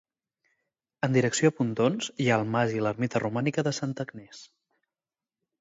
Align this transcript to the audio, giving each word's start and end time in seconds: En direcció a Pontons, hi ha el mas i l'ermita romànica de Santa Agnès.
En 1.07 1.17
direcció 1.17 1.51
a 1.51 1.53
Pontons, 1.59 2.09
hi 2.25 2.29
ha 2.31 2.39
el 2.41 2.47
mas 2.55 2.75
i 2.79 2.83
l'ermita 2.87 3.21
romànica 3.25 3.65
de 3.69 3.75
Santa 3.81 4.11
Agnès. 4.11 4.45